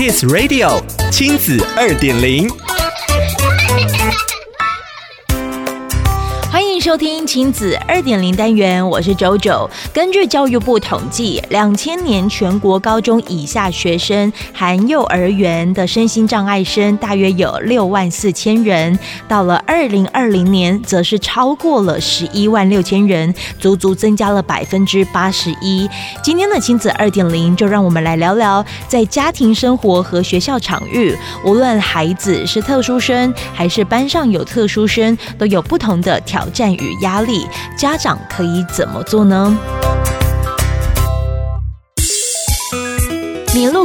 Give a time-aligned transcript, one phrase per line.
[0.00, 2.48] Kiss Radio 亲子二点零。
[6.80, 9.68] 收听亲子二点零单元，我是周周。
[9.92, 18.98] 根据教育部统计，两千年全国高中以下学生含幼儿园的身心障碍生大约有六万四千人，
[19.28, 25.86] 到了二零二零年，则是超过了十一万六千人，足足增加了百分之八十一。
[26.22, 39.79] 今天的亲子二点零，就让我们来聊聊，在家庭生活和学校场域，无论孩子是特殊生还是班上有特殊生，都有不同的挑战与压力，家长可以怎么做呢？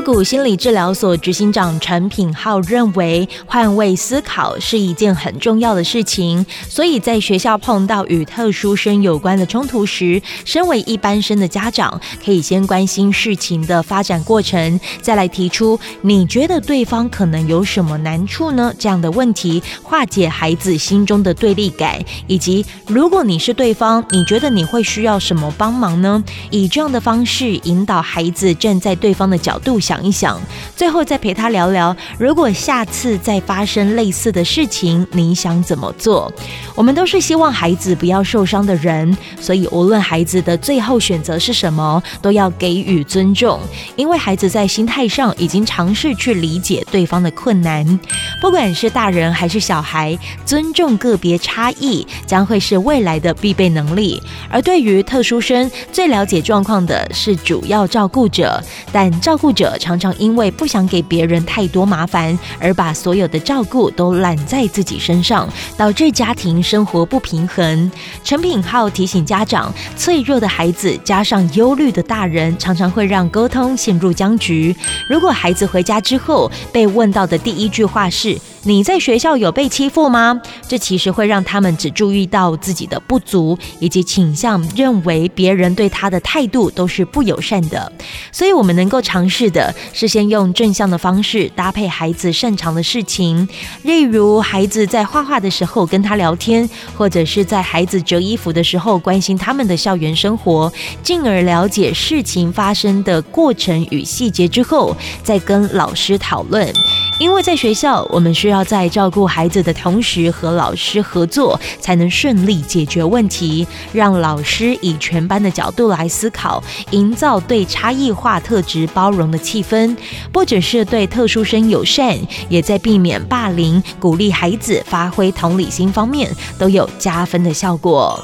[0.06, 18.72] 谷心理治疗所执行长陈品浩认为，换位思考是一件很重要的事情，所以在学校碰到与特殊生有关的冲突时，身为一般生的家长，可以先关心事情的发展过程，再来提出你觉得对方可能有什么难处呢？
[18.78, 26.24] 这样的问题，化解孩子心中的对立感，以及如果你是对方，你觉得你会需要什么帮忙呢？
[26.52, 30.42] 以这样的方式引导孩子站在对方的角度想想一想，
[30.76, 36.30] 最后再陪他聊聊，如果下次再发生类似的事情，你想怎么做？
[36.76, 43.58] 我们都是希望孩子不要受伤的人，所以无论孩子的最后选择是什么，都要给予尊重，
[43.96, 47.98] 因为孩子在心态上已经尝试去理解对方的困难。
[48.42, 54.22] 不管是大人还是小孩，尊重个别差异将会是未来的必备能力。
[54.50, 59.46] 而对于特殊生，最了解状况的是主要照顾者，但照顾。
[59.56, 67.92] 者常常因为不想给别人太多麻烦，而把所有的照顾都揽在自己身上，导致家庭生活不平衡。
[68.24, 74.76] 陈品浩提醒家长，脆弱的孩子加上忧虑的大人，常常会让沟通陷入僵局。
[75.08, 78.36] 如果孩子回家之后被问到的第一句话是，
[78.68, 80.42] 你在学校有被欺负吗？
[80.68, 87.92] 这其实会让他们只注意到自己的不足，以及倾向认为别人对他的态度都是不友善的。
[88.32, 93.48] 所以，我们能够尝试的是先用正向的方式搭配孩子擅长的事情，
[93.84, 96.68] 例如孩子在画画的时候跟他聊天，
[96.98, 100.74] 或者是在孩子折衣服的时候关心他们的校园生活，
[101.04, 106.74] 进而了解事情发生的过程与细节之后，再跟老师讨论。
[107.18, 113.66] 因为在学校，我们需要在照顾孩子的同时和老师合作，才能顺利解决问题。
[113.94, 116.62] 让老师以全班的角度来思考，
[116.92, 119.96] 营造对差异化特质包容的气氛，
[120.34, 122.18] 不只是对特殊生友善，
[122.50, 128.22] 也在避免霸凌、鼓励孩子发挥同理心方面都有加分的效果。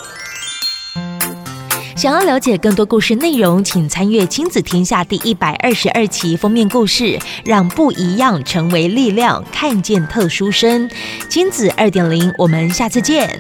[2.02, 10.90] 想要了解更多故事内容，请参阅《亲子天下》第一百二十二期封面故事，让不一样成为力量，看见特殊生。
[11.30, 13.40] 亲子二点零，我们下次见。